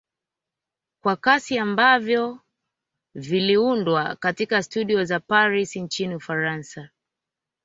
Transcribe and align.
Kwa 1.03 1.15
kasi 1.15 1.57
ambavyo 1.57 2.39
viliundwa 3.15 4.15
katika 4.15 4.63
studio 4.63 5.03
za 5.03 5.19
Paris 5.19 5.75
nchini 5.75 6.15
Ufaransa 6.15 6.89